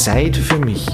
[0.00, 0.86] Zeit für mich.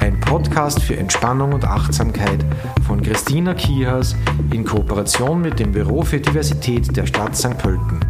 [0.00, 2.42] Ein Podcast für Entspannung und Achtsamkeit
[2.86, 4.16] von Christina Kihas
[4.54, 7.58] in Kooperation mit dem Büro für Diversität der Stadt St.
[7.58, 8.00] Pölten.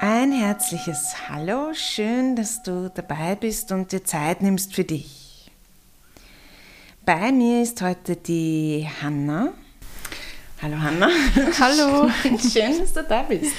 [0.00, 5.50] Ein herzliches Hallo, schön, dass du dabei bist und dir Zeit nimmst für dich.
[7.04, 9.52] Bei mir ist heute die Hanna.
[10.62, 11.10] Hallo Hanna.
[11.60, 12.08] Hallo.
[12.38, 13.52] Schön, dass du da bist.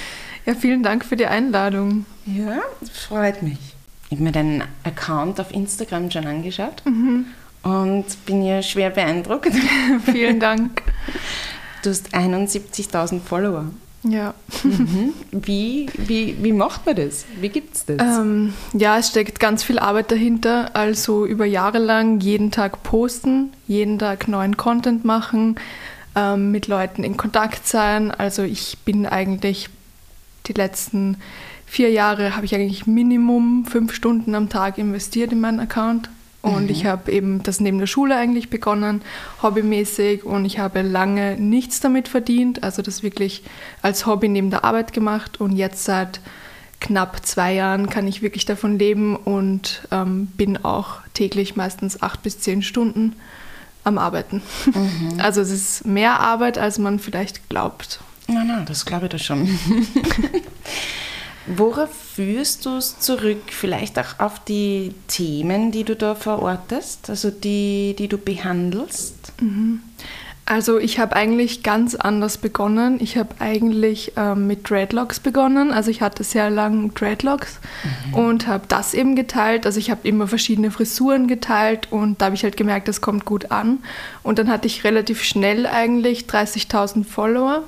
[0.47, 2.05] Ja, vielen Dank für die Einladung.
[2.25, 2.61] Ja,
[2.93, 3.57] freut mich.
[4.05, 6.83] Ich habe mir deinen Account auf Instagram schon angeschaut
[7.63, 9.51] und bin ja schwer beeindruckt.
[10.05, 10.83] vielen Dank.
[11.83, 13.65] Du hast 71.000 Follower.
[14.03, 14.35] Ja.
[15.33, 17.25] Wie, wie, wie macht man das?
[17.41, 17.97] Wie gibt es das?
[17.99, 20.73] Ähm, ja, es steckt ganz viel Arbeit dahinter.
[20.77, 25.59] Also über Jahre lang jeden Tag posten, jeden Tag neuen Content machen,
[26.15, 28.11] ähm, mit Leuten in Kontakt sein.
[28.11, 29.69] Also ich bin eigentlich
[30.47, 31.17] die letzten
[31.65, 36.09] vier Jahre habe ich eigentlich Minimum fünf Stunden am Tag investiert in meinen Account.
[36.41, 39.01] Und ich habe eben das neben der Schule eigentlich begonnen,
[39.41, 40.23] hobbymäßig.
[40.23, 43.43] Und ich habe lange nichts damit verdient, also das wirklich
[43.81, 45.41] als Hobby neben der Arbeit gemacht.
[45.41, 46.21] Und jetzt seit
[46.79, 52.23] knapp zwei Jahren kann ich wirklich davon leben und ähm, bin auch täglich meistens acht
[52.23, 53.15] bis zehn Stunden
[53.83, 54.41] am Arbeiten.
[55.17, 57.99] Also es ist mehr Arbeit, als man vielleicht glaubt.
[58.27, 59.47] Na, na, das glaube ich da schon.
[61.47, 63.41] Worauf führst du es zurück?
[63.47, 69.31] Vielleicht auch auf die Themen, die du da verortest, also die, die du behandelst?
[70.49, 72.99] Also ich habe eigentlich ganz anders begonnen.
[73.01, 75.73] Ich habe eigentlich ähm, mit Dreadlocks begonnen.
[75.73, 77.59] Also ich hatte sehr lang Dreadlocks
[78.13, 79.65] und habe das eben geteilt.
[79.65, 83.25] Also ich habe immer verschiedene Frisuren geteilt und da habe ich halt gemerkt, das kommt
[83.25, 83.79] gut an.
[84.23, 87.63] Und dann hatte ich relativ schnell eigentlich 30.000 Follower.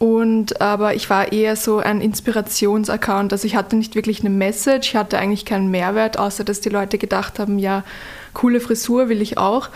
[0.00, 3.34] Und aber ich war eher so ein Inspirationsaccount.
[3.34, 6.70] Also ich hatte nicht wirklich eine Message, ich hatte eigentlich keinen Mehrwert, außer dass die
[6.70, 7.84] Leute gedacht haben, ja,
[8.32, 9.68] coole Frisur will ich auch.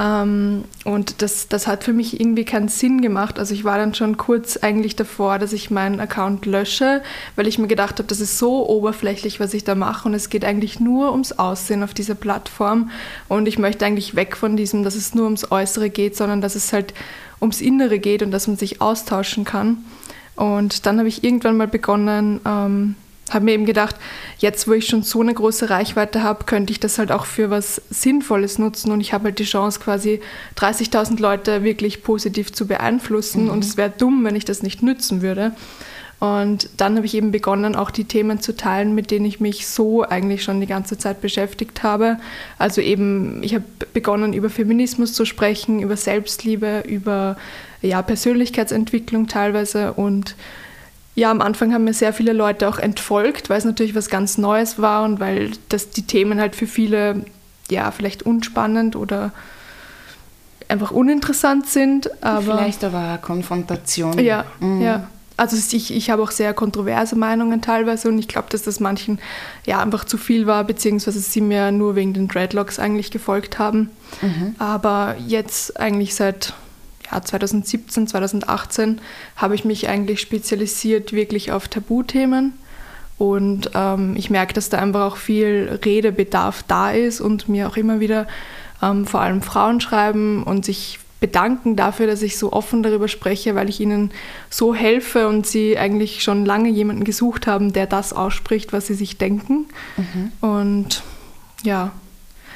[0.00, 3.38] Ähm, und das, das hat für mich irgendwie keinen Sinn gemacht.
[3.38, 7.02] Also ich war dann schon kurz eigentlich davor, dass ich meinen Account lösche,
[7.36, 10.08] weil ich mir gedacht habe, das ist so oberflächlich, was ich da mache.
[10.08, 12.90] Und es geht eigentlich nur ums Aussehen auf dieser Plattform.
[13.28, 16.54] Und ich möchte eigentlich weg von diesem, dass es nur ums Äußere geht, sondern dass
[16.54, 16.94] es halt
[17.40, 19.84] ums Innere geht und dass man sich austauschen kann.
[20.34, 22.94] Und dann habe ich irgendwann mal begonnen, ähm,
[23.30, 23.96] habe mir eben gedacht,
[24.38, 27.50] jetzt wo ich schon so eine große Reichweite habe, könnte ich das halt auch für
[27.50, 30.20] was Sinnvolles nutzen und ich habe halt die Chance quasi
[30.56, 35.22] 30.000 Leute wirklich positiv zu beeinflussen und es wäre dumm, wenn ich das nicht nützen
[35.22, 35.52] würde.
[36.20, 39.66] Und dann habe ich eben begonnen, auch die Themen zu teilen, mit denen ich mich
[39.66, 42.18] so eigentlich schon die ganze Zeit beschäftigt habe.
[42.58, 43.64] Also eben, ich habe
[43.94, 47.38] begonnen, über Feminismus zu sprechen, über Selbstliebe, über
[47.80, 49.94] ja, Persönlichkeitsentwicklung teilweise.
[49.94, 50.36] Und
[51.20, 54.38] ja, am Anfang haben mir sehr viele Leute auch entfolgt, weil es natürlich was ganz
[54.38, 57.26] Neues war und weil das die Themen halt für viele
[57.68, 59.30] ja vielleicht unspannend oder
[60.68, 62.10] einfach uninteressant sind.
[62.24, 64.18] Aber Vielleicht aber eine Konfrontation.
[64.18, 64.46] ja,
[64.80, 65.08] ja.
[65.36, 69.18] Also ich, ich habe auch sehr kontroverse Meinungen teilweise und ich glaube, dass das manchen
[69.66, 73.90] ja einfach zu viel war, beziehungsweise sie mir nur wegen den Dreadlocks eigentlich gefolgt haben.
[74.58, 76.54] Aber jetzt eigentlich seit
[77.10, 79.00] ja, 2017, 2018
[79.36, 82.54] habe ich mich eigentlich spezialisiert wirklich auf Tabuthemen.
[83.18, 87.76] Und ähm, ich merke, dass da einfach auch viel Redebedarf da ist und mir auch
[87.76, 88.26] immer wieder
[88.82, 93.54] ähm, vor allem Frauen schreiben und sich bedanken dafür, dass ich so offen darüber spreche,
[93.54, 94.10] weil ich ihnen
[94.48, 98.94] so helfe und sie eigentlich schon lange jemanden gesucht haben, der das ausspricht, was sie
[98.94, 99.66] sich denken.
[100.40, 101.02] Und
[101.62, 101.92] ja,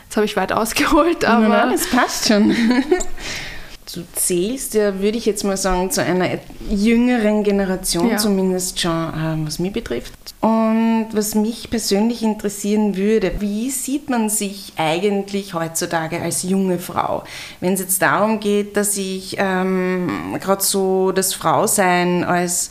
[0.05, 2.57] jetzt habe ich weit ausgeholt, aber Aber das passt schon.
[3.95, 6.27] Du zählst ja, würde ich jetzt mal sagen, zu einer
[6.69, 8.17] jüngeren Generation, Ja.
[8.17, 10.13] zumindest schon, ähm, was mich betrifft.
[10.41, 17.23] Und was mich persönlich interessieren würde, wie sieht man sich eigentlich heutzutage als junge Frau?
[17.61, 22.71] Wenn es jetzt darum geht, dass ich ähm, gerade so das Frausein als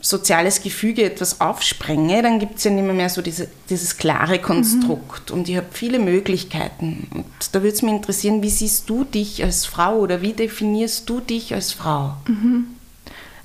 [0.00, 4.38] soziales Gefüge etwas aufsprenge, dann gibt es ja nicht mehr, mehr so diese, dieses klare
[4.38, 7.08] Konstrukt und ich habe viele Möglichkeiten.
[7.12, 11.08] Und da würde es mich interessieren, wie siehst du dich als Frau oder wie definierst
[11.08, 12.14] du dich als Frau?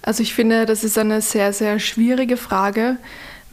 [0.03, 2.97] Also ich finde, das ist eine sehr, sehr schwierige Frage,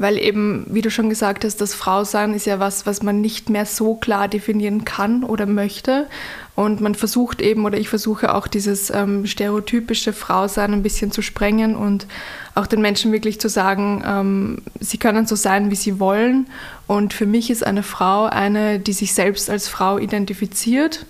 [0.00, 3.50] weil eben, wie du schon gesagt hast, das Frausein ist ja was, was man nicht
[3.50, 6.06] mehr so klar definieren kann oder möchte.
[6.54, 11.20] Und man versucht eben, oder ich versuche auch dieses ähm, stereotypische Frausein ein bisschen zu
[11.20, 12.06] sprengen und
[12.54, 16.46] auch den Menschen wirklich zu sagen, ähm, sie können so sein, wie sie wollen.
[16.86, 21.04] Und für mich ist eine Frau eine, die sich selbst als Frau identifiziert.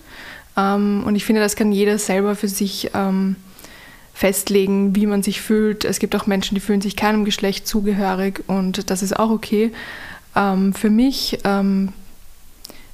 [0.56, 3.36] Ähm, und ich finde, das kann jeder selber für sich ähm,
[4.20, 5.86] festlegen, wie man sich fühlt.
[5.86, 9.72] Es gibt auch Menschen, die fühlen sich keinem Geschlecht zugehörig und das ist auch okay.
[10.36, 11.94] Ähm, für mich, ähm,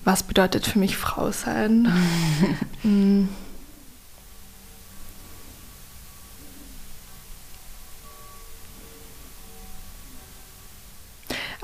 [0.05, 1.89] was bedeutet für mich Frau sein?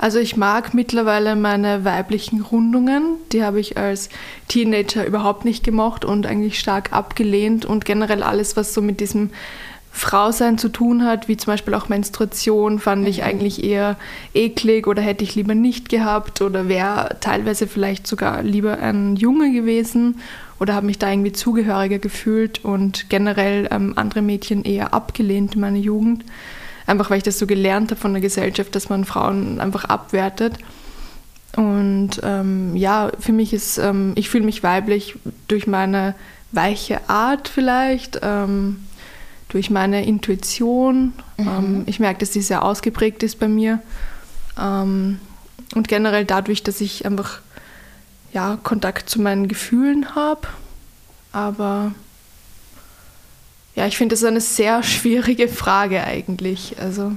[0.03, 3.15] Also ich mag mittlerweile meine weiblichen Rundungen.
[3.31, 4.09] Die habe ich als
[4.49, 7.63] Teenager überhaupt nicht gemocht und eigentlich stark abgelehnt.
[7.63, 9.29] Und generell alles, was so mit diesem
[9.93, 13.23] Frausein zu tun hat, wie zum Beispiel auch Menstruation, fand ich mhm.
[13.23, 13.95] eigentlich eher
[14.33, 19.53] eklig oder hätte ich lieber nicht gehabt oder wäre teilweise vielleicht sogar lieber ein Junge
[19.53, 20.19] gewesen
[20.59, 25.61] oder habe mich da irgendwie zugehöriger gefühlt und generell ähm, andere Mädchen eher abgelehnt in
[25.61, 26.25] meiner Jugend.
[26.85, 30.57] Einfach weil ich das so gelernt habe von der Gesellschaft, dass man Frauen einfach abwertet.
[31.55, 35.15] Und ähm, ja, für mich ist, ähm, ich fühle mich weiblich
[35.47, 36.15] durch meine
[36.51, 38.87] weiche Art vielleicht, ähm,
[39.49, 41.13] durch meine Intuition.
[41.37, 41.47] Mhm.
[41.47, 43.79] Ähm, ich merke, dass die sehr ausgeprägt ist bei mir.
[44.59, 45.19] Ähm,
[45.75, 47.39] und generell dadurch, dass ich einfach
[48.33, 50.47] ja, Kontakt zu meinen Gefühlen habe.
[51.31, 51.91] Aber
[53.75, 56.75] ja, ich finde das eine sehr schwierige Frage eigentlich.
[56.79, 57.13] Also.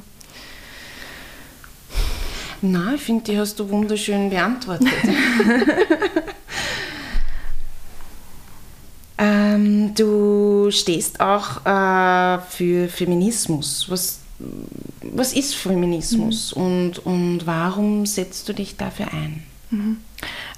[2.62, 4.88] Na, ich finde, die hast du wunderschön beantwortet.
[9.18, 13.86] ähm, du stehst auch äh, für Feminismus.
[13.90, 14.20] Was,
[15.02, 16.62] was ist Feminismus mhm.
[16.62, 19.42] und, und warum setzt du dich dafür ein?
[19.70, 19.98] Mhm.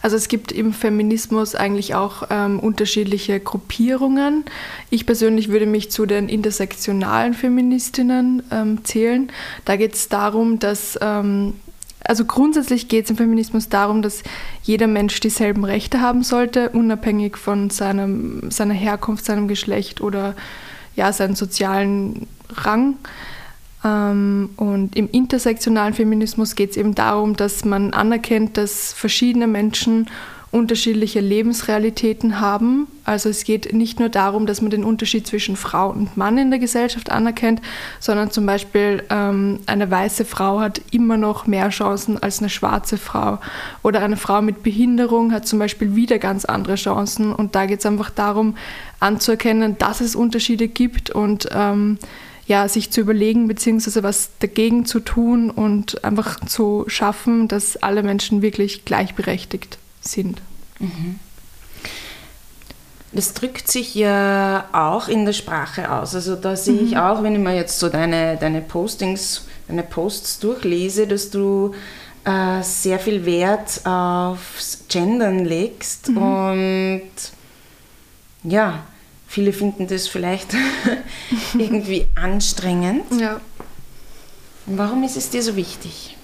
[0.00, 4.44] Also es gibt im Feminismus eigentlich auch ähm, unterschiedliche Gruppierungen.
[4.90, 9.30] Ich persönlich würde mich zu den intersektionalen Feministinnen ähm, zählen.
[9.64, 11.54] Da geht es darum, dass, ähm,
[12.04, 14.22] also grundsätzlich geht es im Feminismus darum, dass
[14.62, 20.34] jeder Mensch dieselben Rechte haben sollte, unabhängig von seinem, seiner Herkunft, seinem Geschlecht oder
[20.94, 22.96] ja, seinem sozialen Rang.
[23.84, 30.08] Ähm, und im intersektionalen Feminismus geht es eben darum, dass man anerkennt, dass verschiedene Menschen
[30.50, 32.86] unterschiedliche Lebensrealitäten haben.
[33.04, 36.50] Also es geht nicht nur darum, dass man den Unterschied zwischen Frau und Mann in
[36.50, 37.60] der Gesellschaft anerkennt,
[38.00, 42.96] sondern zum Beispiel ähm, eine weiße Frau hat immer noch mehr Chancen als eine schwarze
[42.96, 43.38] Frau.
[43.82, 47.34] Oder eine Frau mit Behinderung hat zum Beispiel wieder ganz andere Chancen.
[47.34, 48.56] Und da geht es einfach darum,
[49.00, 51.98] anzuerkennen, dass es Unterschiede gibt und ähm,
[52.48, 58.02] ja, sich zu überlegen, beziehungsweise was dagegen zu tun und einfach zu schaffen, dass alle
[58.02, 60.40] Menschen wirklich gleichberechtigt sind.
[60.78, 61.20] Mhm.
[63.12, 66.14] Das drückt sich ja auch in der Sprache aus.
[66.14, 66.98] Also da sehe ich mhm.
[66.98, 71.74] auch, wenn ich mir jetzt so deine, deine Postings, deine Posts durchlese, dass du
[72.24, 76.16] äh, sehr viel Wert aufs Gendern legst mhm.
[76.16, 77.10] und
[78.44, 78.84] ja,
[79.28, 80.54] Viele finden das vielleicht
[81.58, 83.04] irgendwie anstrengend.
[83.20, 83.40] Ja.
[84.64, 86.16] Warum ist es dir so wichtig?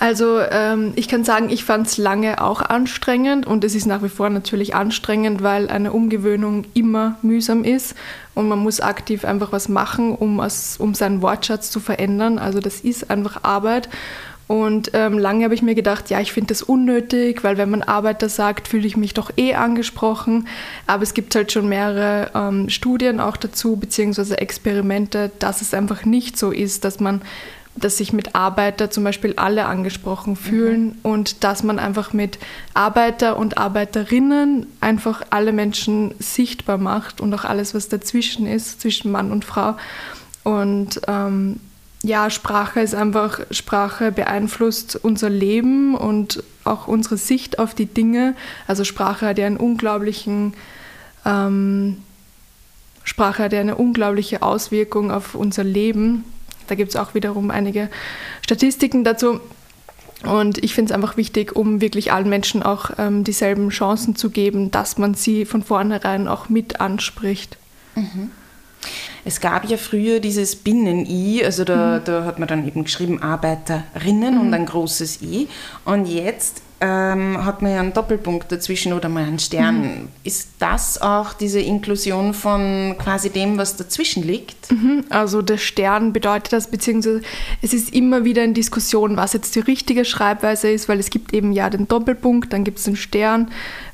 [0.00, 4.02] Also ähm, ich kann sagen, ich fand es lange auch anstrengend und es ist nach
[4.02, 7.94] wie vor natürlich anstrengend, weil eine Umgewöhnung immer mühsam ist
[8.34, 12.38] und man muss aktiv einfach was machen, um, es, um seinen Wortschatz zu verändern.
[12.38, 13.88] Also das ist einfach Arbeit
[14.46, 17.82] und ähm, lange habe ich mir gedacht, ja, ich finde das unnötig, weil wenn man
[17.82, 20.48] Arbeiter sagt, fühle ich mich doch eh angesprochen.
[20.86, 26.04] Aber es gibt halt schon mehrere ähm, Studien auch dazu, beziehungsweise Experimente, dass es einfach
[26.04, 27.22] nicht so ist, dass man,
[27.74, 30.98] dass sich mit Arbeiter zum Beispiel alle angesprochen fühlen mhm.
[31.02, 32.38] und dass man einfach mit
[32.74, 39.10] Arbeiter und Arbeiterinnen einfach alle Menschen sichtbar macht und auch alles, was dazwischen ist, zwischen
[39.10, 39.76] Mann und Frau.
[40.42, 41.60] Und ähm,
[42.04, 48.34] ja, Sprache ist einfach, Sprache beeinflusst unser Leben und auch unsere Sicht auf die Dinge.
[48.66, 50.52] Also Sprache hat ja einen unglaublichen,
[51.24, 52.02] ähm,
[53.04, 56.24] Sprache hat ja eine unglaubliche Auswirkung auf unser Leben.
[56.66, 57.88] Da gibt es auch wiederum einige
[58.42, 59.40] Statistiken dazu.
[60.24, 64.28] Und ich finde es einfach wichtig, um wirklich allen Menschen auch ähm, dieselben Chancen zu
[64.28, 67.56] geben, dass man sie von vornherein auch mit anspricht.
[67.94, 68.30] Mhm.
[69.24, 72.04] Es gab ja früher dieses Binnen-I, also da, mhm.
[72.04, 74.40] da hat man dann eben geschrieben Arbeiterinnen mhm.
[74.40, 75.48] und ein großes I.
[75.84, 79.80] Und jetzt ähm, hat man ja einen Doppelpunkt dazwischen oder mal einen Stern.
[79.80, 80.08] Mhm.
[80.22, 84.70] Ist das auch diese Inklusion von quasi dem, was dazwischen liegt?
[84.70, 85.04] Mhm.
[85.08, 87.22] Also der Stern bedeutet das, beziehungsweise
[87.62, 91.32] es ist immer wieder in Diskussion, was jetzt die richtige Schreibweise ist, weil es gibt
[91.32, 93.50] eben ja den Doppelpunkt, dann gibt es den Stern.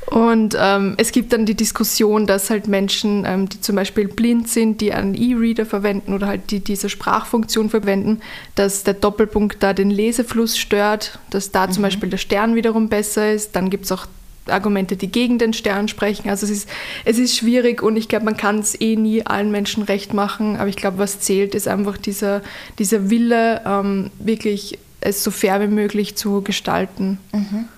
[0.07, 4.49] Und ähm, es gibt dann die Diskussion, dass halt Menschen, ähm, die zum Beispiel blind
[4.49, 8.21] sind, die einen E-Reader verwenden oder halt die diese Sprachfunktion verwenden,
[8.55, 11.73] dass der Doppelpunkt da den Lesefluss stört, dass da mhm.
[11.73, 13.55] zum Beispiel der Stern wiederum besser ist.
[13.55, 14.07] Dann gibt es auch
[14.47, 16.29] Argumente, die gegen den Stern sprechen.
[16.29, 16.69] Also es ist,
[17.05, 20.57] es ist schwierig und ich glaube, man kann es eh nie allen Menschen recht machen.
[20.57, 22.43] Aber ich glaube, was zählt, ist einfach dieser,
[22.79, 27.19] dieser Wille, ähm, wirklich es so fair wie möglich zu gestalten.
[27.33, 27.69] Mhm.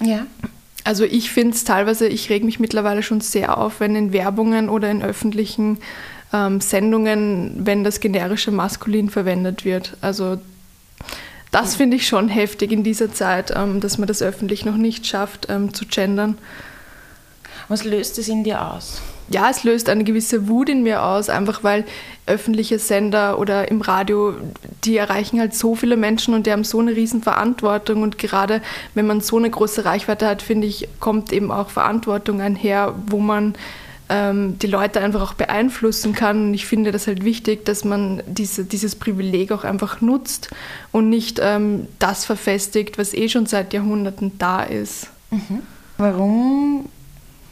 [0.00, 0.26] Ja.
[0.88, 4.70] Also ich finde es teilweise, ich reg mich mittlerweile schon sehr auf, wenn in Werbungen
[4.70, 5.76] oder in öffentlichen
[6.32, 9.98] ähm, Sendungen, wenn das generische Maskulin verwendet wird.
[10.00, 10.38] Also
[11.50, 15.06] das finde ich schon heftig in dieser Zeit, ähm, dass man das öffentlich noch nicht
[15.06, 16.38] schafft ähm, zu gendern.
[17.68, 19.02] Was löst es in dir aus?
[19.30, 21.84] Ja, es löst eine gewisse Wut in mir aus, einfach weil
[22.26, 24.34] öffentliche Sender oder im Radio,
[24.84, 28.62] die erreichen halt so viele Menschen und die haben so eine riesen Verantwortung und gerade
[28.94, 33.18] wenn man so eine große Reichweite hat, finde ich, kommt eben auch Verantwortung einher, wo
[33.18, 33.54] man
[34.08, 36.48] ähm, die Leute einfach auch beeinflussen kann.
[36.48, 40.50] Und ich finde das halt wichtig, dass man diese, dieses Privileg auch einfach nutzt
[40.92, 45.08] und nicht ähm, das verfestigt, was eh schon seit Jahrhunderten da ist.
[45.30, 45.60] Mhm.
[45.98, 46.88] Warum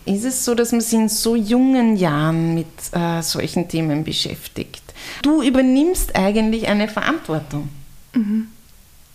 [0.07, 4.83] ist es so, dass man sich in so jungen Jahren mit äh, solchen Themen beschäftigt?
[5.23, 7.69] Du übernimmst eigentlich eine Verantwortung.
[8.15, 8.49] Mhm.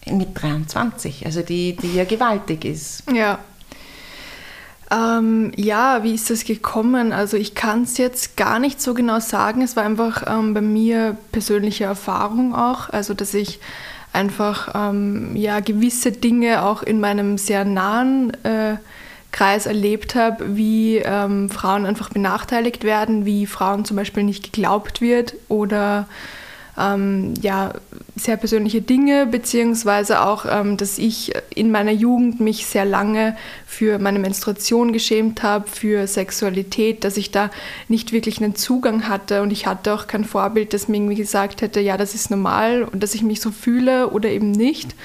[0.06, 3.04] Mit 23, also die, die ja gewaltig ist.
[3.14, 3.40] Ja,
[4.92, 7.14] ähm, ja, wie ist das gekommen?
[7.14, 9.62] Also ich kann es jetzt gar nicht so genau sagen.
[9.62, 13.62] Es war einfach ähm, bei mir persönliche Erfahrung auch, also dass ich
[14.12, 18.76] einfach ähm, ja gewisse Dinge auch in meinem sehr nahen äh,
[19.32, 25.02] Kreis erlebt habe, wie ähm, Frauen einfach benachteiligt werden, wie Frauen zum Beispiel nicht geglaubt
[25.02, 26.08] wird oder
[26.78, 27.74] ähm, ja,
[28.16, 33.36] sehr persönliche Dinge, beziehungsweise auch, ähm, dass ich in meiner Jugend mich sehr lange
[33.66, 37.50] für meine Menstruation geschämt habe, für Sexualität, dass ich da
[37.88, 41.62] nicht wirklich einen Zugang hatte und ich hatte auch kein Vorbild, das mir irgendwie gesagt
[41.62, 44.96] hätte, ja, das ist normal und dass ich mich so fühle oder eben nicht.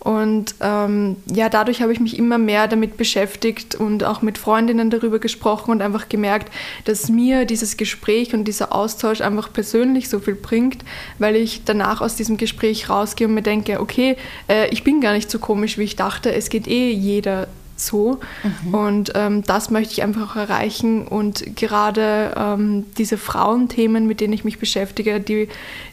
[0.00, 4.88] Und ähm, ja, dadurch habe ich mich immer mehr damit beschäftigt und auch mit Freundinnen
[4.88, 6.50] darüber gesprochen und einfach gemerkt,
[6.86, 10.84] dass mir dieses Gespräch und dieser Austausch einfach persönlich so viel bringt,
[11.18, 14.16] weil ich danach aus diesem Gespräch rausgehe und mir denke, okay,
[14.48, 17.46] äh, ich bin gar nicht so komisch, wie ich dachte, es geht eh jeder
[17.86, 18.20] so.
[18.42, 18.74] Mhm.
[18.74, 21.06] Und ähm, das möchte ich einfach auch erreichen.
[21.06, 25.48] Und gerade ähm, diese Frauenthemen, mit denen ich mich beschäftige, die,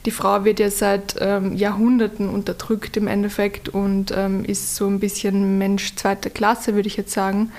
[0.06, 5.00] die Frau wird ja seit ähm, Jahrhunderten unterdrückt im Endeffekt und ähm, ist so ein
[5.00, 7.52] bisschen Mensch zweiter Klasse, würde ich jetzt sagen.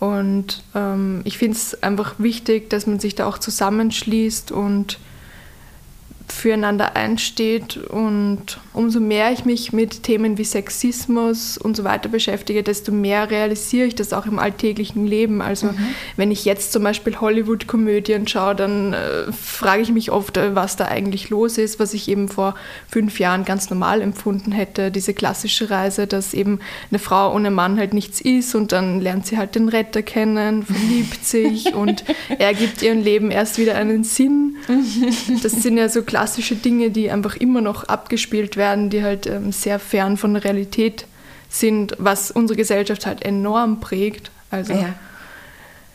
[0.00, 4.98] Und ähm, ich finde es einfach wichtig, dass man sich da auch zusammenschließt und
[6.30, 7.76] füreinander einsteht.
[7.76, 13.30] Und umso mehr ich mich mit Themen wie Sexismus und so weiter beschäftige, desto mehr
[13.30, 15.42] realisiere ich das auch im alltäglichen Leben.
[15.42, 15.78] Also mhm.
[16.16, 20.76] wenn ich jetzt zum Beispiel Hollywood-Komödien schaue, dann äh, frage ich mich oft, äh, was
[20.76, 22.54] da eigentlich los ist, was ich eben vor
[22.88, 24.90] fünf Jahren ganz normal empfunden hätte.
[24.90, 26.60] Diese klassische Reise, dass eben
[26.90, 30.62] eine Frau ohne Mann halt nichts ist und dann lernt sie halt den Retter kennen,
[30.62, 32.04] verliebt sich und
[32.38, 34.56] er gibt ihrem Leben erst wieder einen Sinn.
[35.42, 39.26] Das sind ja so klassische klassische Dinge, die einfach immer noch abgespielt werden, die halt
[39.26, 41.06] ähm, sehr fern von der Realität
[41.48, 44.30] sind, was unsere Gesellschaft halt enorm prägt.
[44.50, 44.94] Also ja,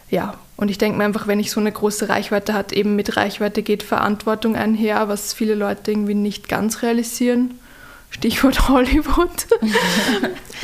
[0.09, 0.33] ja.
[0.57, 3.61] und ich denke mir einfach, wenn ich so eine große Reichweite hat, eben mit Reichweite
[3.61, 7.59] geht Verantwortung einher, was viele Leute irgendwie nicht ganz realisieren.
[8.09, 9.45] Stichwort Hollywood.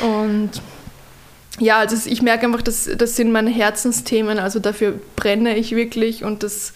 [0.00, 0.50] und
[1.60, 6.24] ja, also ich merke einfach, dass das sind meine Herzensthemen, also dafür brenne ich wirklich
[6.24, 6.72] und das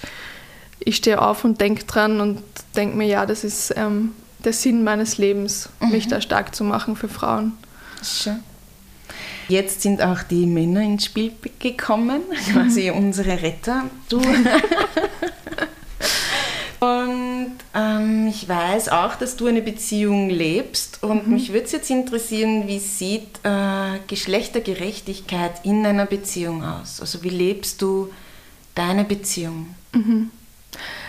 [0.81, 2.43] ich stehe auf und denke dran und
[2.75, 5.91] denke mir, ja, das ist ähm, der Sinn meines Lebens, mhm.
[5.91, 7.53] mich da stark zu machen für Frauen.
[8.03, 8.41] Schön.
[9.49, 12.99] Jetzt sind auch die Männer ins Spiel gekommen, quasi mhm.
[12.99, 13.85] unsere Retter.
[14.09, 14.19] Du.
[16.81, 21.35] und ähm, ich weiß auch, dass du eine Beziehung lebst und mhm.
[21.35, 27.01] mich würde es jetzt interessieren, wie sieht äh, Geschlechtergerechtigkeit in einer Beziehung aus?
[27.01, 28.11] Also wie lebst du
[28.75, 29.75] deine Beziehung?
[29.93, 30.31] Mhm.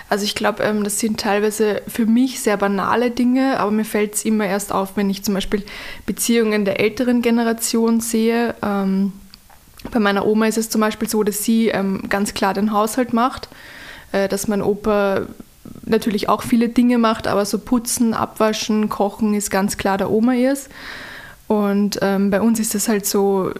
[0.09, 4.15] Also ich glaube, ähm, das sind teilweise für mich sehr banale Dinge, aber mir fällt
[4.15, 5.63] es immer erst auf, wenn ich zum Beispiel
[6.05, 8.55] Beziehungen der älteren Generation sehe.
[8.63, 9.11] Ähm,
[9.91, 13.13] bei meiner Oma ist es zum Beispiel so, dass sie ähm, ganz klar den Haushalt
[13.13, 13.49] macht,
[14.11, 15.27] äh, dass mein Opa
[15.83, 20.35] natürlich auch viele Dinge macht, aber so putzen, abwaschen, kochen ist ganz klar der Oma
[20.35, 20.69] ist.
[21.47, 23.51] Und ähm, bei uns ist es halt so,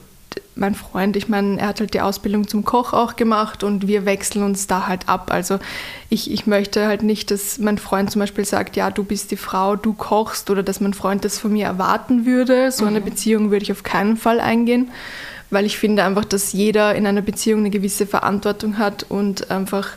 [0.55, 4.05] mein Freund, ich meine, er hat halt die Ausbildung zum Koch auch gemacht und wir
[4.05, 5.31] wechseln uns da halt ab.
[5.31, 5.59] Also
[6.09, 9.37] ich, ich möchte halt nicht, dass mein Freund zum Beispiel sagt, ja, du bist die
[9.37, 12.71] Frau, du kochst oder dass mein Freund das von mir erwarten würde.
[12.71, 13.05] So eine mhm.
[13.05, 14.89] Beziehung würde ich auf keinen Fall eingehen,
[15.49, 19.89] weil ich finde einfach, dass jeder in einer Beziehung eine gewisse Verantwortung hat und einfach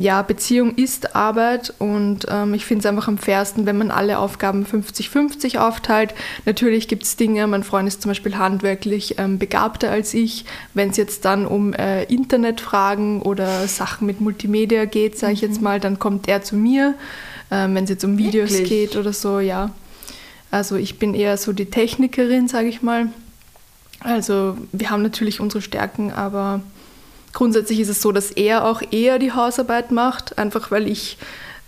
[0.00, 4.18] ja, Beziehung ist Arbeit und ähm, ich finde es einfach am fairsten, wenn man alle
[4.18, 6.14] Aufgaben 50-50 aufteilt.
[6.46, 10.46] Natürlich gibt es Dinge, mein Freund ist zum Beispiel handwerklich ähm, begabter als ich.
[10.72, 15.48] Wenn es jetzt dann um äh, Internetfragen oder Sachen mit Multimedia geht, sage ich mhm.
[15.48, 16.94] jetzt mal, dann kommt er zu mir.
[17.50, 18.68] Ähm, wenn es jetzt um Videos Wirklich?
[18.70, 19.70] geht oder so, ja.
[20.50, 23.08] Also ich bin eher so die Technikerin, sage ich mal.
[24.00, 26.62] Also wir haben natürlich unsere Stärken, aber
[27.32, 31.16] Grundsätzlich ist es so, dass er auch eher die Hausarbeit macht, einfach weil ich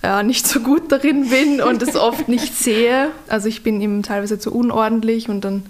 [0.03, 3.11] äh, nicht so gut darin bin und es oft nicht sehe.
[3.29, 5.65] Also ich bin ihm teilweise zu unordentlich und dann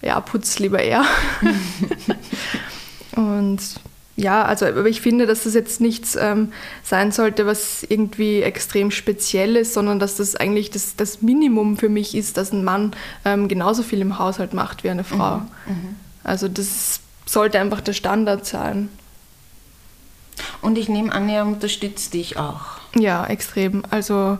[0.00, 1.04] ja, putzt lieber er.
[3.16, 3.60] und
[4.14, 8.90] ja, also aber ich finde, dass das jetzt nichts ähm, sein sollte, was irgendwie extrem
[8.90, 12.92] speziell ist, sondern dass das eigentlich das, das Minimum für mich ist, dass ein Mann
[13.24, 15.38] ähm, genauso viel im Haushalt macht wie eine Frau.
[15.38, 15.96] Mhm, mhm.
[16.24, 18.88] also das sollte einfach der Standard sein.
[20.60, 22.78] Und ich nehme an, er unterstützt dich auch.
[22.96, 23.82] Ja, extrem.
[23.90, 24.38] Also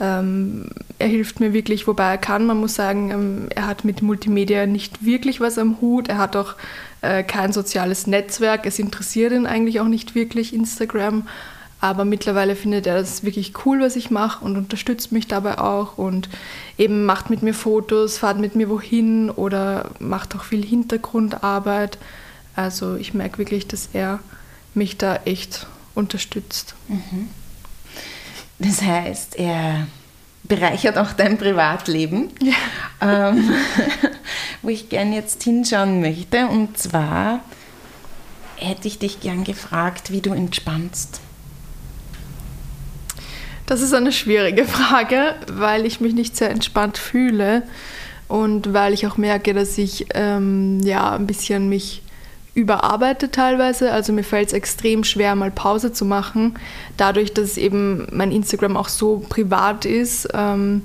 [0.00, 0.66] ähm,
[0.98, 2.46] er hilft mir wirklich, wobei er kann.
[2.46, 6.08] Man muss sagen, ähm, er hat mit Multimedia nicht wirklich was am Hut.
[6.08, 6.54] Er hat auch
[7.02, 8.66] äh, kein soziales Netzwerk.
[8.66, 11.26] Es interessiert ihn eigentlich auch nicht wirklich Instagram.
[11.80, 15.96] Aber mittlerweile findet er das wirklich cool, was ich mache und unterstützt mich dabei auch
[15.96, 16.28] und
[16.76, 21.98] eben macht mit mir Fotos, fahrt mit mir wohin oder macht auch viel Hintergrundarbeit.
[22.56, 24.18] Also ich merke wirklich, dass er
[24.78, 26.74] mich da echt unterstützt.
[26.88, 27.28] Mhm.
[28.58, 29.86] Das heißt, er
[30.44, 33.28] bereichert auch dein Privatleben, ja.
[33.30, 33.50] ähm,
[34.62, 36.46] wo ich gern jetzt hinschauen möchte.
[36.46, 37.40] Und zwar
[38.56, 41.20] hätte ich dich gern gefragt, wie du entspannst.
[43.66, 47.64] Das ist eine schwierige Frage, weil ich mich nicht sehr entspannt fühle
[48.26, 52.02] und weil ich auch merke, dass ich ähm, ja ein bisschen mich
[52.54, 53.92] überarbeite teilweise.
[53.92, 56.58] Also mir fällt es extrem schwer, mal Pause zu machen.
[56.96, 60.82] Dadurch, dass eben mein Instagram auch so privat ist, ähm,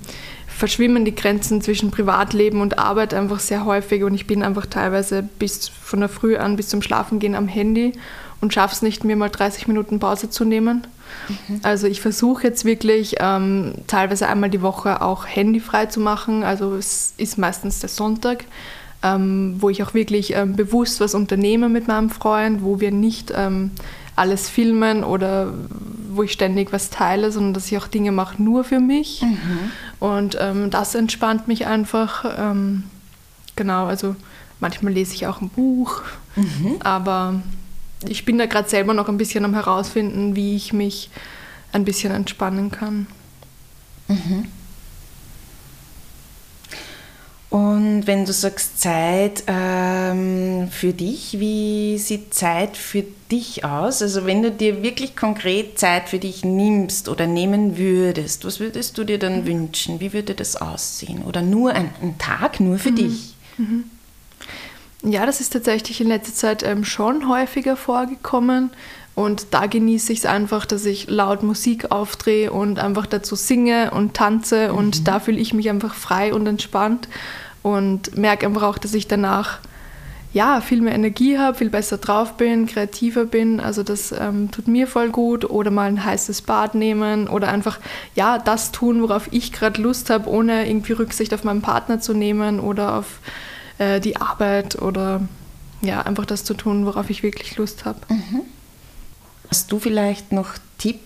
[0.47, 5.23] verschwimmen die Grenzen zwischen Privatleben und Arbeit einfach sehr häufig und ich bin einfach teilweise
[5.23, 7.93] bis von der Früh an bis zum Schlafengehen am Handy
[8.39, 10.85] und schaffe es nicht, mir mal 30 Minuten Pause zu nehmen.
[11.47, 11.59] Mhm.
[11.63, 16.43] Also ich versuche jetzt wirklich ähm, teilweise einmal die Woche auch handyfrei zu machen.
[16.43, 18.45] Also es ist meistens der Sonntag
[19.03, 23.31] ähm, wo ich auch wirklich ähm, bewusst was unternehme mit meinem Freund, wo wir nicht
[23.35, 23.71] ähm,
[24.15, 25.53] alles filmen oder
[26.09, 29.21] wo ich ständig was teile, sondern dass ich auch Dinge mache nur für mich.
[29.21, 29.71] Mhm.
[29.99, 32.25] Und ähm, das entspannt mich einfach.
[32.37, 32.83] Ähm,
[33.55, 34.15] genau, also
[34.59, 36.01] manchmal lese ich auch ein Buch,
[36.35, 36.75] mhm.
[36.81, 37.41] aber
[38.07, 41.09] ich bin da gerade selber noch ein bisschen am herausfinden, wie ich mich
[41.71, 43.07] ein bisschen entspannen kann.
[44.07, 44.45] Mhm.
[47.53, 54.01] Und wenn du sagst Zeit ähm, für dich, wie sieht Zeit für dich aus?
[54.01, 58.97] Also wenn du dir wirklich konkret Zeit für dich nimmst oder nehmen würdest, was würdest
[58.97, 59.45] du dir dann mhm.
[59.45, 59.99] wünschen?
[59.99, 61.21] Wie würde das aussehen?
[61.25, 62.95] Oder nur ein, ein Tag nur für mhm.
[62.95, 63.35] dich?
[63.59, 63.83] Mhm.
[65.03, 68.71] Ja, das ist tatsächlich in letzter Zeit ähm, schon häufiger vorgekommen.
[69.13, 73.91] Und da genieße ich es einfach, dass ich laut Musik aufdrehe und einfach dazu singe
[73.91, 74.73] und tanze.
[74.73, 75.03] Und mhm.
[75.03, 77.07] da fühle ich mich einfach frei und entspannt
[77.63, 79.59] und merke einfach auch, dass ich danach
[80.33, 83.59] ja, viel mehr Energie habe, viel besser drauf bin, kreativer bin.
[83.59, 85.45] Also das ähm, tut mir voll gut.
[85.45, 87.79] Oder mal ein heißes Bad nehmen oder einfach
[88.15, 92.15] ja, das tun, worauf ich gerade Lust habe, ohne irgendwie Rücksicht auf meinen Partner zu
[92.15, 93.19] nehmen oder auf
[93.77, 95.21] äh, die Arbeit oder
[95.81, 97.99] ja, einfach das zu tun, worauf ich wirklich Lust habe.
[98.09, 98.41] Mhm.
[99.51, 100.99] Hast du vielleicht noch Tipps,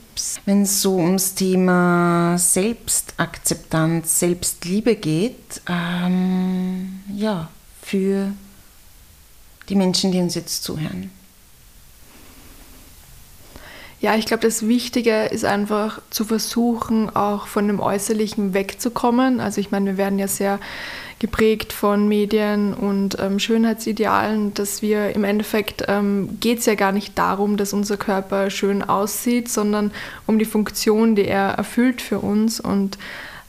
[0.46, 5.62] wenn es so ums Thema Selbstakzeptanz, Selbstliebe geht?
[5.68, 7.50] Ähm, ja,
[7.82, 8.32] für
[9.70, 11.12] die Menschen, die uns jetzt zuhören.
[14.00, 19.40] Ja, ich glaube, das Wichtige ist einfach zu versuchen, auch von dem Äußerlichen wegzukommen.
[19.40, 20.60] Also ich meine, wir werden ja sehr
[21.20, 26.92] geprägt von Medien und ähm, Schönheitsidealen, dass wir im Endeffekt ähm, geht es ja gar
[26.92, 29.92] nicht darum, dass unser Körper schön aussieht, sondern
[30.28, 32.60] um die Funktion, die er erfüllt für uns.
[32.60, 32.98] Und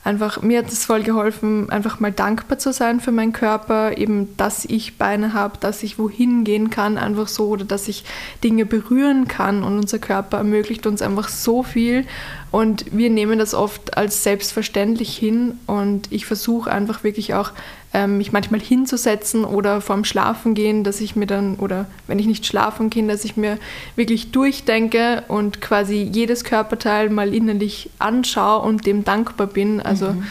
[0.08, 4.34] einfach, mir hat es voll geholfen, einfach mal dankbar zu sein für meinen Körper, eben,
[4.38, 8.04] dass ich Beine habe, dass ich wohin gehen kann, einfach so, oder dass ich
[8.42, 9.62] Dinge berühren kann.
[9.62, 12.06] Und unser Körper ermöglicht uns einfach so viel.
[12.50, 15.58] Und wir nehmen das oft als selbstverständlich hin.
[15.66, 17.52] Und ich versuche einfach wirklich auch,
[17.94, 22.26] ähm, mich manchmal hinzusetzen oder vorm Schlafen gehen, dass ich mir dann, oder wenn ich
[22.26, 23.58] nicht schlafen kann, dass ich mir
[23.96, 29.80] wirklich durchdenke und quasi jedes Körperteil mal innerlich anschaue und dem dankbar bin.
[29.80, 30.22] Also mhm.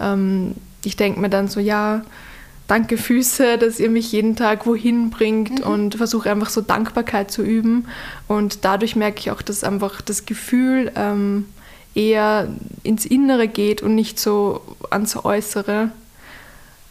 [0.00, 2.02] ähm, ich denke mir dann so, ja,
[2.66, 5.72] danke Füße, dass ihr mich jeden Tag wohin bringt Mhm.
[5.72, 7.86] und versuche einfach so Dankbarkeit zu üben.
[8.26, 11.46] Und dadurch merke ich auch, dass einfach das Gefühl ähm,
[11.94, 12.48] eher
[12.82, 15.90] ins Innere geht und nicht so ans Äußere.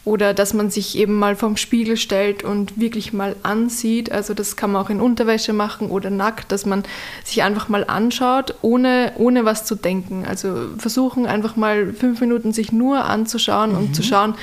[0.04, 4.12] Oder dass man sich eben mal vorm Spiegel stellt und wirklich mal ansieht.
[4.12, 6.82] Also das kann man auch in Unterwäsche machen oder nackt, dass man
[7.24, 10.26] sich einfach mal anschaut, ohne, ohne was zu denken.
[10.28, 14.34] Also versuchen einfach mal fünf Minuten sich nur anzuschauen und zu schauen,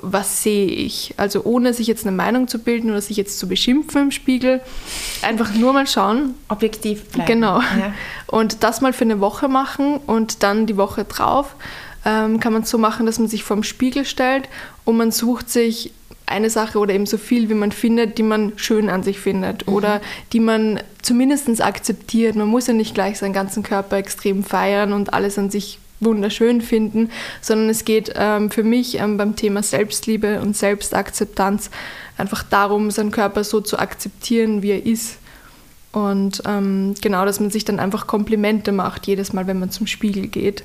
[0.00, 1.14] was sehe ich.
[1.16, 4.60] Also ohne sich jetzt eine Meinung zu bilden oder sich jetzt zu beschimpfen im Spiegel.
[5.22, 7.26] Einfach nur mal schauen, Objektiv bleiben.
[7.26, 7.60] Genau.
[7.60, 7.92] Ja.
[8.26, 11.56] Und das mal für eine Woche machen und dann die Woche drauf
[12.04, 14.48] ähm, kann man es so machen, dass man sich vorm Spiegel stellt
[14.84, 15.92] und man sucht sich
[16.26, 19.68] eine Sache oder eben so viel, wie man findet, die man schön an sich findet
[19.68, 20.00] oder
[20.32, 22.34] die man zumindest akzeptiert.
[22.34, 26.60] Man muss ja nicht gleich seinen ganzen Körper extrem feiern und alles an sich wunderschön
[26.60, 31.70] finden, sondern es geht ähm, für mich ähm, beim Thema Selbstliebe und Selbstakzeptanz
[32.16, 35.18] einfach darum, seinen Körper so zu akzeptieren, wie er ist.
[35.92, 39.86] Und ähm, genau, dass man sich dann einfach Komplimente macht, jedes Mal, wenn man zum
[39.86, 40.64] Spiegel geht.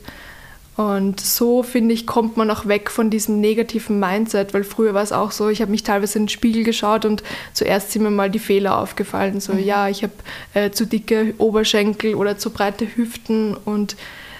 [0.79, 5.03] Und so, finde ich, kommt man auch weg von diesem negativen Mindset, weil früher war
[5.03, 8.11] es auch so, ich habe mich teilweise in den Spiegel geschaut und zuerst sind mir
[8.11, 9.41] mal die Fehler aufgefallen.
[9.41, 10.13] So, ja, ich habe
[10.53, 13.97] äh, zu dicke Oberschenkel oder zu breite Hüften und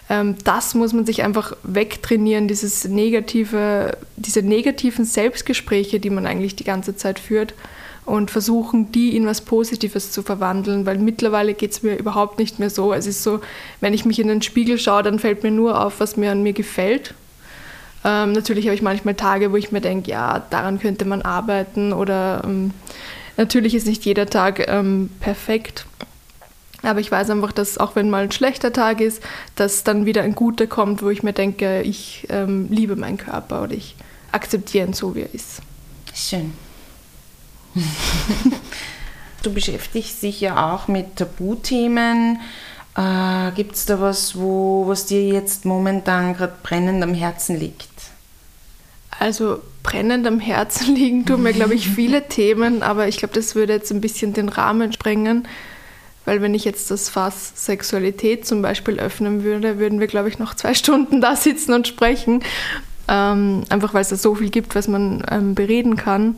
[0.10, 6.56] ähm, das muss man sich einfach wegtrainieren, dieses negative, diese negativen Selbstgespräche, die man eigentlich
[6.56, 7.54] die ganze Zeit führt
[8.10, 12.60] und versuchen, die in was Positives zu verwandeln, weil mittlerweile geht es mir überhaupt nicht
[12.60, 12.94] mehr so.
[12.94, 13.42] Es ist so,
[13.82, 16.44] wenn ich mich in den Spiegel schaue, dann fällt mir nur auf, was mir an
[16.44, 17.14] mir gefällt.
[18.04, 21.94] Ähm, natürlich habe ich manchmal Tage, wo ich mir denke, ja, daran könnte man arbeiten
[21.94, 22.72] oder ähm,
[23.38, 25.86] natürlich ist nicht jeder Tag ähm, perfekt.
[26.82, 29.22] Aber ich weiß einfach, dass auch wenn mal ein schlechter Tag ist,
[29.56, 33.64] dass dann wieder ein guter kommt, wo ich mir denke, ich ähm, liebe meinen Körper
[33.64, 33.96] oder ich
[34.32, 35.62] akzeptiere ihn so, wie er ist.
[36.14, 36.54] Schön.
[39.44, 42.40] du beschäftigst dich ja auch mit Tabuthemen.
[42.96, 47.90] Äh, Gibt es da was, wo, was dir jetzt momentan gerade brennend am Herzen liegt?
[49.20, 53.56] Also brennend am Herzen liegen tun mir, glaube ich, viele Themen, aber ich glaube, das
[53.56, 55.48] würde jetzt ein bisschen den Rahmen sprengen,
[56.26, 60.40] weil wenn ich jetzt das Fass Sexualität zum Beispiel öffnen würde, würden wir, glaube ich,
[60.40, 62.44] noch zwei Stunden da sitzen und sprechen.
[63.08, 66.36] Ähm, einfach weil es da so viel gibt, was man ähm, bereden kann.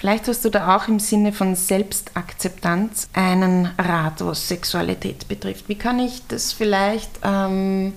[0.00, 5.68] Vielleicht hast du da auch im Sinne von Selbstakzeptanz einen Rat, was Sexualität betrifft.
[5.68, 7.92] Wie kann ich das vielleicht ähm,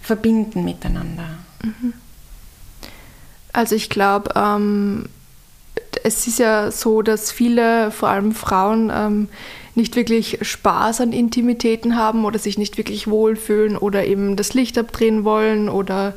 [0.00, 1.26] verbinden miteinander?
[3.52, 5.10] Also ich glaube, ähm,
[6.02, 9.28] es ist ja so, dass viele, vor allem Frauen, ähm,
[9.74, 14.78] nicht wirklich Spaß an Intimitäten haben oder sich nicht wirklich wohlfühlen oder eben das Licht
[14.78, 16.14] abdrehen wollen oder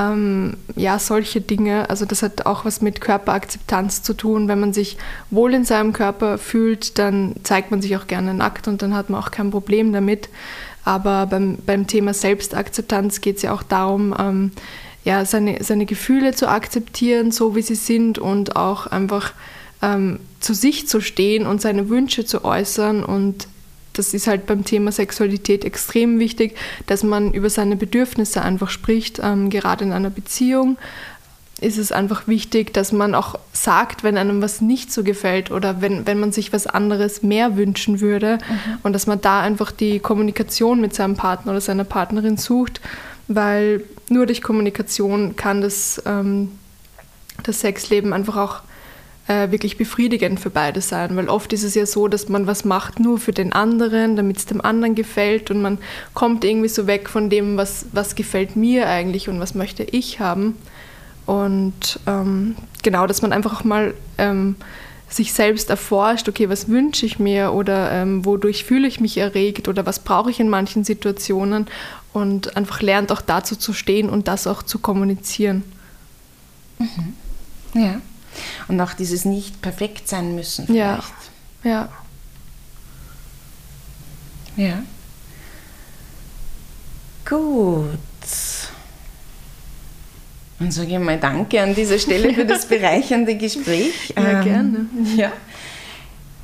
[0.00, 1.90] ähm, ja, solche Dinge.
[1.90, 4.48] Also das hat auch was mit Körperakzeptanz zu tun.
[4.48, 4.96] Wenn man sich
[5.30, 9.10] wohl in seinem Körper fühlt, dann zeigt man sich auch gerne nackt und dann hat
[9.10, 10.28] man auch kein Problem damit.
[10.84, 14.52] Aber beim, beim Thema Selbstakzeptanz geht es ja auch darum, ähm,
[15.04, 19.32] ja, seine, seine Gefühle zu akzeptieren, so wie sie sind und auch einfach
[19.82, 23.02] ähm, zu sich zu stehen und seine Wünsche zu äußern.
[23.02, 23.48] Und
[24.00, 29.20] das ist halt beim Thema Sexualität extrem wichtig, dass man über seine Bedürfnisse einfach spricht.
[29.22, 30.78] Ähm, gerade in einer Beziehung
[31.60, 35.82] ist es einfach wichtig, dass man auch sagt, wenn einem was nicht so gefällt oder
[35.82, 38.38] wenn, wenn man sich was anderes mehr wünschen würde
[38.82, 42.80] und dass man da einfach die Kommunikation mit seinem Partner oder seiner Partnerin sucht,
[43.28, 46.52] weil nur durch Kommunikation kann das, ähm,
[47.42, 48.62] das Sexleben einfach auch
[49.30, 52.64] äh, wirklich befriedigend für beide sein, weil oft ist es ja so, dass man was
[52.64, 55.78] macht nur für den anderen, damit es dem anderen gefällt und man
[56.14, 60.18] kommt irgendwie so weg von dem, was, was gefällt mir eigentlich und was möchte ich
[60.18, 60.56] haben.
[61.26, 64.56] Und ähm, genau, dass man einfach auch mal ähm,
[65.08, 69.68] sich selbst erforscht, okay, was wünsche ich mir oder ähm, wodurch fühle ich mich erregt
[69.68, 71.68] oder was brauche ich in manchen Situationen
[72.12, 75.62] und einfach lernt auch dazu zu stehen und das auch zu kommunizieren.
[77.74, 78.00] Ja.
[78.68, 80.94] Und auch dieses nicht perfekt sein müssen Ja.
[80.96, 81.14] vielleicht.
[81.64, 81.88] Ja.
[84.56, 84.82] Ja.
[87.28, 87.98] Gut.
[90.58, 94.12] Dann sage ich mal Danke an dieser Stelle für das bereichernde Gespräch.
[94.14, 94.86] Ja, gerne.
[95.16, 95.32] Ja.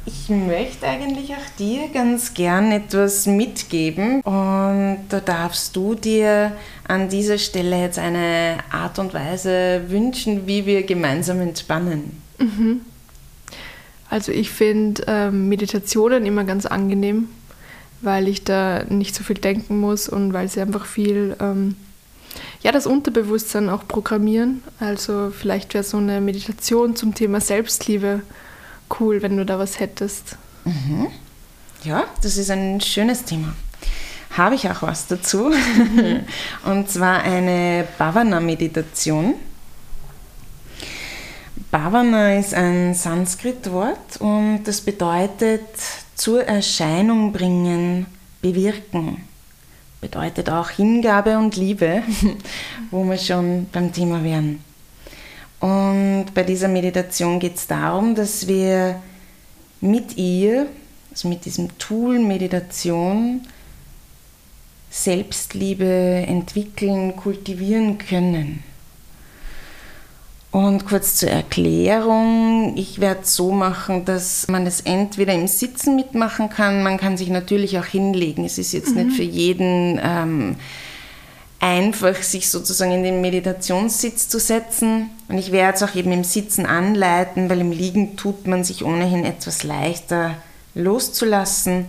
[0.07, 6.53] Ich möchte eigentlich auch dir ganz gern etwas mitgeben und da darfst du dir
[6.87, 12.23] an dieser Stelle jetzt eine Art und Weise wünschen, wie wir gemeinsam entspannen.
[14.09, 17.29] Also ich finde ähm, Meditationen immer ganz angenehm,
[18.01, 21.75] weil ich da nicht so viel denken muss und weil sie einfach viel, ähm,
[22.63, 24.63] ja, das Unterbewusstsein auch programmieren.
[24.79, 28.23] Also vielleicht wäre so eine Meditation zum Thema Selbstliebe
[28.99, 30.37] cool, wenn du da was hättest.
[30.65, 31.09] Mhm.
[31.85, 33.55] Ja, das ist ein schönes Thema.
[34.37, 35.53] Habe ich auch was dazu.
[36.65, 39.35] Und zwar eine Bhavana-Meditation.
[41.71, 45.67] Bhavana ist ein Sanskrit-Wort und das bedeutet
[46.15, 48.07] zur Erscheinung bringen,
[48.41, 49.25] bewirken.
[50.01, 52.03] Bedeutet auch Hingabe und Liebe,
[52.91, 54.63] wo wir schon beim Thema wären.
[55.67, 59.03] Und bei dieser Meditation geht es darum, dass wir
[59.81, 60.69] mit ihr,
[61.11, 63.41] also mit diesem Tool Meditation,
[64.91, 68.63] Selbstliebe entwickeln, kultivieren können.
[70.53, 75.97] Und kurz zur Erklärung, ich werde es so machen, dass man es entweder im Sitzen
[75.97, 78.45] mitmachen kann, man kann sich natürlich auch hinlegen.
[78.45, 79.07] Es ist jetzt mhm.
[79.07, 80.57] nicht für jeden ähm,
[81.61, 85.11] einfach, sich sozusagen in den Meditationssitz zu setzen.
[85.29, 88.85] Und ich werde es auch eben im Sitzen anleiten, weil im Liegen tut man sich
[88.85, 90.37] ohnehin etwas leichter
[90.75, 91.87] loszulassen.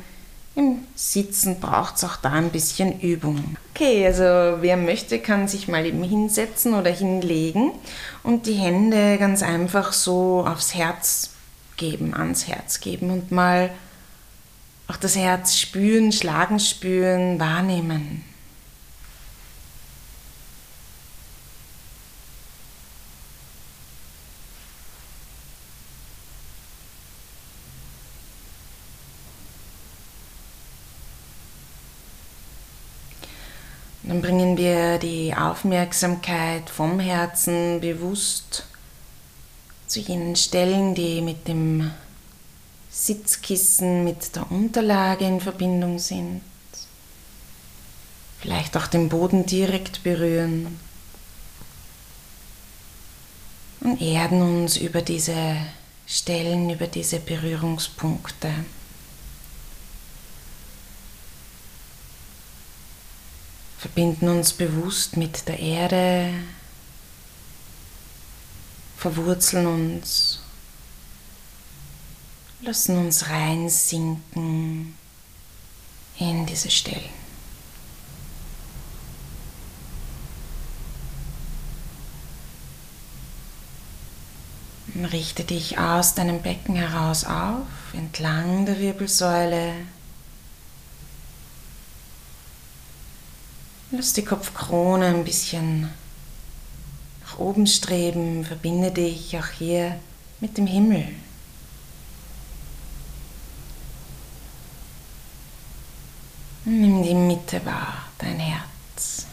[0.56, 3.58] Im Sitzen braucht es auch da ein bisschen Übung.
[3.76, 4.24] Okay, also
[4.62, 7.74] wer möchte, kann sich mal eben hinsetzen oder hinlegen
[8.24, 11.30] und die Hände ganz einfach so aufs Herz
[11.76, 13.70] geben, ans Herz geben und mal
[14.88, 18.24] auch das Herz spüren, schlagen spüren, wahrnehmen.
[34.08, 38.64] Dann bringen wir die Aufmerksamkeit vom Herzen bewusst
[39.86, 41.92] zu jenen Stellen, die mit dem
[42.90, 46.42] Sitzkissen, mit der Unterlage in Verbindung sind.
[48.40, 50.80] Vielleicht auch den Boden direkt berühren.
[53.82, 55.58] Und erden uns über diese
[56.06, 58.52] Stellen, über diese Berührungspunkte.
[63.98, 66.32] Verbinden uns bewusst mit der Erde,
[68.96, 70.40] verwurzeln uns,
[72.62, 74.96] lassen uns reinsinken
[76.20, 77.10] in diese Stellen.
[85.12, 89.74] Richte dich aus deinem Becken heraus auf, entlang der Wirbelsäule,
[93.90, 95.90] Lass die Kopfkrone ein bisschen
[97.22, 99.98] nach oben streben, verbinde dich auch hier
[100.42, 101.08] mit dem Himmel.
[106.66, 109.26] Nimm die Mitte wahr, dein Herz.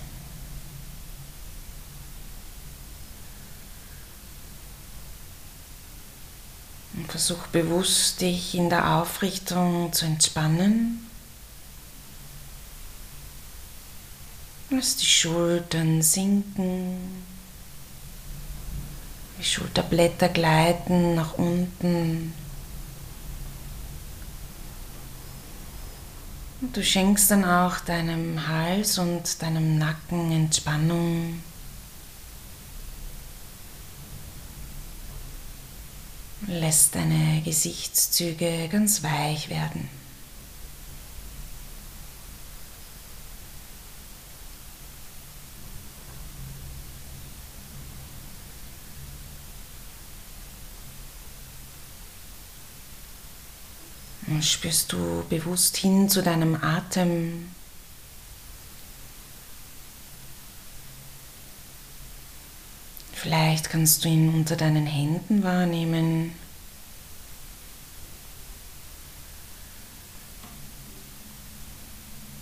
[6.94, 11.04] Und versuch bewusst dich in der Aufrichtung zu entspannen.
[14.74, 16.98] Lass die Schultern sinken,
[19.38, 22.34] die Schulterblätter gleiten nach unten.
[26.60, 31.40] Und du schenkst dann auch deinem Hals und deinem Nacken Entspannung.
[36.48, 39.88] Lässt deine Gesichtszüge ganz weich werden.
[54.44, 57.50] Spürst du bewusst hin zu deinem Atem.
[63.12, 66.34] Vielleicht kannst du ihn unter deinen Händen wahrnehmen.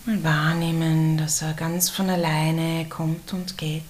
[0.04, 3.84] Mal wahrnehmen, dass er ganz von alleine kommt und geht.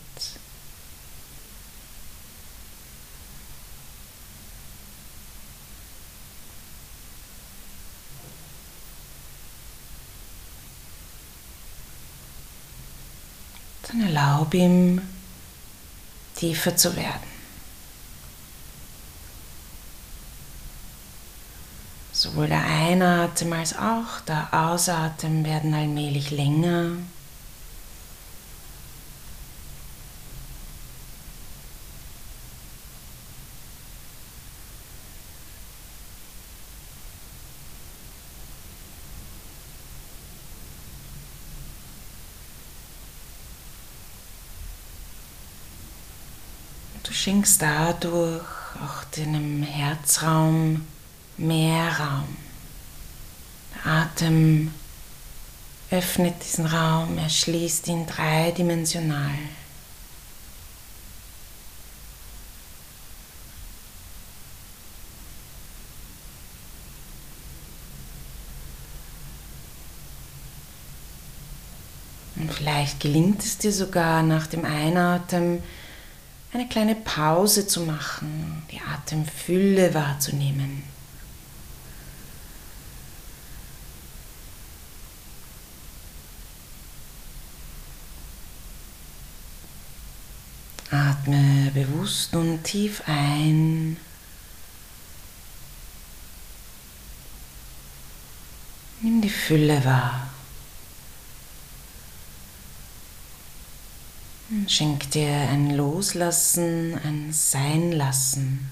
[13.93, 15.03] Dann erlaube ihm,
[16.35, 17.31] tiefer zu werden.
[22.13, 26.93] Sowohl der Einatmen als auch der Ausatmen werden allmählich länger.
[47.03, 48.43] Du schenkst dadurch
[48.85, 50.85] auch deinem Herzraum
[51.37, 52.37] mehr Raum.
[53.77, 54.75] Der Atem
[55.93, 59.39] öffnet diesen Raum, er schließt ihn dreidimensional.
[72.35, 75.63] Und vielleicht gelingt es dir sogar nach dem Einatmen
[76.53, 80.83] eine kleine Pause zu machen, die Atemfülle wahrzunehmen.
[90.91, 93.97] Atme bewusst und tief ein.
[99.01, 100.22] Nimm die Fülle wahr.
[104.69, 108.71] Schenk dir ein Loslassen, ein Seinlassen,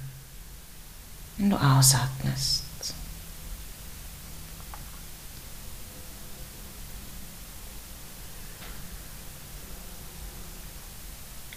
[1.36, 2.64] wenn du ausatmest.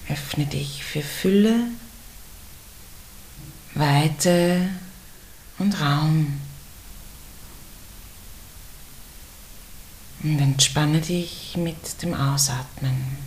[0.09, 1.67] Öffne dich für Fülle,
[3.75, 4.69] Weite
[5.59, 6.41] und Raum.
[10.23, 13.23] Und entspanne dich mit dem Ausatmen.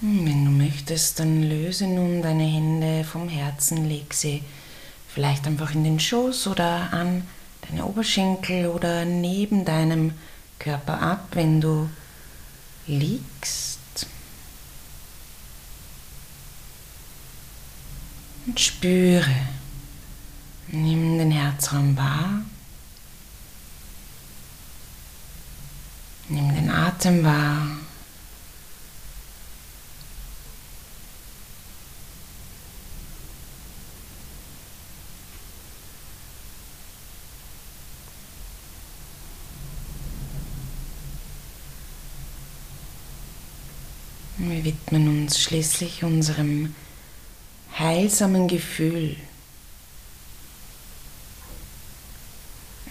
[0.00, 0.50] Hm, wenn du
[0.98, 4.42] möchtest, dann löse nun deine Hände vom Herzen, leg sie
[5.08, 7.22] vielleicht einfach in den Schoß oder an
[7.68, 10.12] deine Oberschenkel oder neben deinem
[10.58, 11.88] Körper ab, wenn du
[12.88, 13.78] liegst.
[18.46, 19.36] Und spüre,
[20.68, 22.42] nimm den Herzraum wahr,
[26.28, 27.77] nimm den Atem wahr.
[44.58, 46.74] Wir widmen uns schließlich unserem
[47.78, 49.16] heilsamen Gefühl.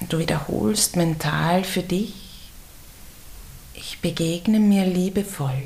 [0.08, 2.13] Du wiederholst mental für dich,
[3.73, 5.62] ich begegne mir liebevoll.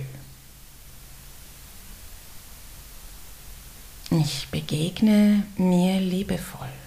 [4.10, 6.81] Ich begegne mir liebevoll.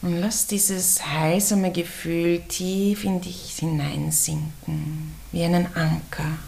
[0.00, 6.38] Und lass dieses heilsame Gefühl tief in dich hineinsinken, wie einen Anker.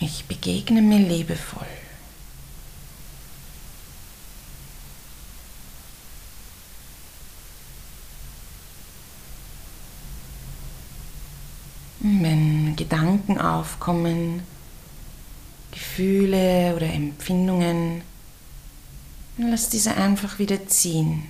[0.00, 1.66] Ich begegne mir liebevoll.
[12.00, 14.42] Wenn Gedanken aufkommen,
[15.70, 18.02] Gefühle oder Empfindungen,
[19.36, 21.24] dann lass diese einfach wieder ziehen.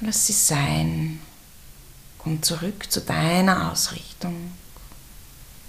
[0.00, 1.20] Lass sie sein.
[2.18, 4.52] Komm zurück zu deiner Ausrichtung,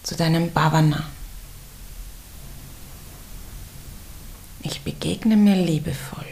[0.04, 1.10] zu deinem Bhavana.
[4.64, 6.31] Ich begegne mir liebevoll.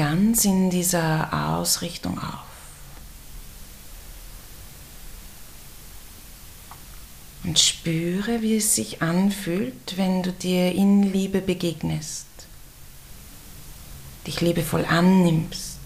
[0.00, 2.46] Ganz in dieser Ausrichtung auf.
[7.44, 12.24] Und spüre, wie es sich anfühlt, wenn du dir in Liebe begegnest,
[14.26, 15.78] dich liebevoll annimmst,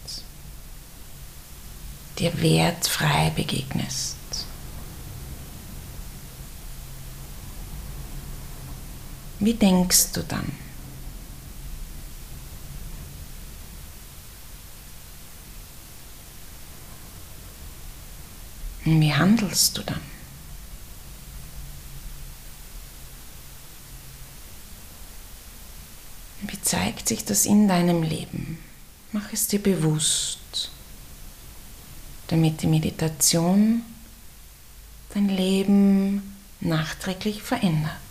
[2.20, 4.14] dir wertfrei begegnest.
[9.40, 10.63] Wie denkst du dann?
[18.84, 20.00] Wie handelst du dann?
[26.42, 28.58] Wie zeigt sich das in deinem Leben?
[29.12, 30.70] Mach es dir bewusst,
[32.26, 33.82] damit die Meditation
[35.14, 38.03] dein Leben nachträglich verändert.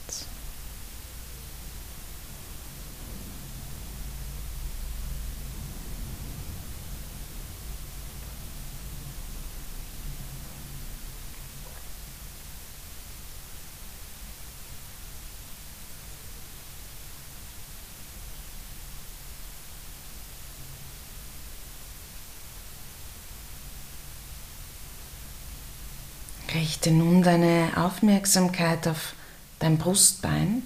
[26.84, 29.14] Richte nun deine Aufmerksamkeit auf
[29.60, 30.64] dein Brustbein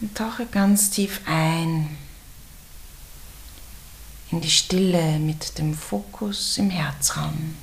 [0.00, 1.96] und tauche ganz tief ein
[4.32, 7.54] in die Stille mit dem Fokus im Herzraum.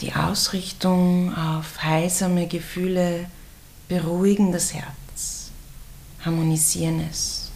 [0.00, 3.24] Die Ausrichtung auf heilsame Gefühle
[3.88, 5.50] beruhigen das Herz,
[6.22, 7.50] harmonisieren es.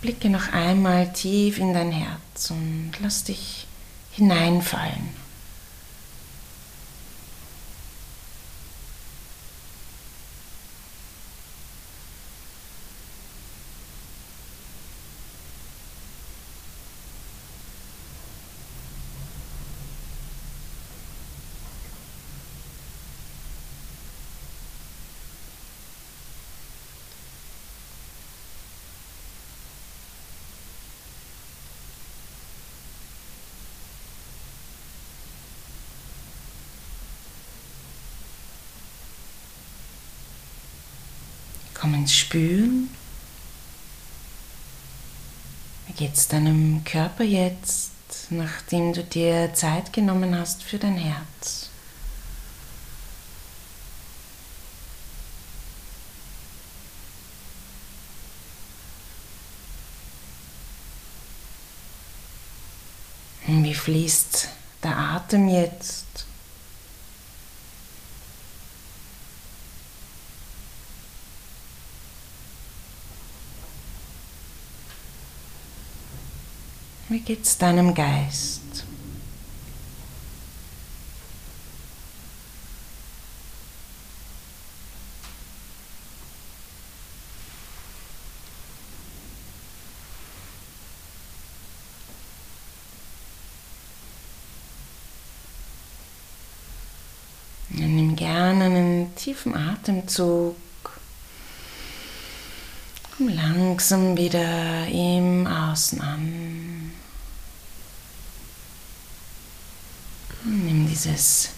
[0.00, 3.68] Blicke noch einmal tief in dein Herz und lass dich
[4.10, 5.25] hineinfallen.
[41.86, 42.90] Komm ins Spüren.
[45.86, 47.92] Wie geht es deinem Körper jetzt,
[48.30, 51.70] nachdem du dir Zeit genommen hast für dein Herz?
[63.46, 64.48] Wie fließt
[64.82, 66.05] der Atem jetzt?
[77.16, 78.84] Wie geht's deinem Geist?
[97.70, 100.54] Nimm gerne einen tiefen Atemzug.
[103.18, 106.76] Langsam wieder im Außen an.
[110.48, 111.50] Nimm dieses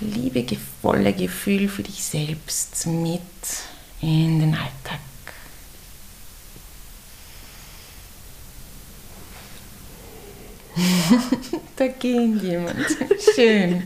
[0.00, 3.20] liebevolle Gefühl für dich selbst mit
[4.00, 5.00] in den Alltag.
[11.76, 12.86] da geht jemand.
[13.34, 13.82] Schön.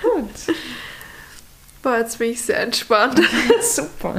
[0.00, 0.30] Gut.
[1.82, 3.20] Boah, jetzt bin ich sehr entspannt.
[3.62, 4.18] Super.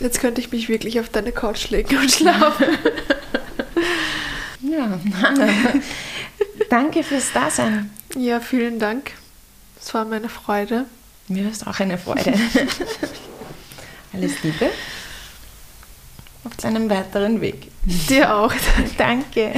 [0.00, 2.66] Jetzt könnte ich mich wirklich auf deine Couch legen und schlafen.
[4.72, 4.98] Ja,
[6.70, 7.90] danke fürs Dasein.
[8.16, 9.12] Ja, vielen Dank.
[9.78, 10.86] Es war mir eine Freude.
[11.28, 12.32] Mir ist auch eine Freude.
[14.14, 14.70] Alles Liebe
[16.44, 17.68] auf deinem weiteren Weg.
[18.08, 18.52] Dir auch.
[18.96, 19.52] Danke.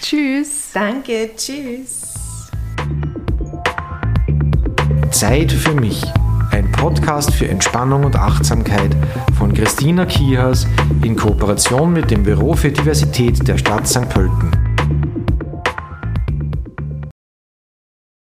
[0.00, 0.70] Tschüss.
[0.72, 2.02] Danke, tschüss.
[5.10, 6.02] Zeit für mich.
[6.54, 8.96] Ein Podcast für Entspannung und Achtsamkeit
[9.36, 10.68] von Christina Kihas
[11.02, 14.08] in Kooperation mit dem Büro für Diversität der Stadt St.
[14.08, 14.63] Pölten.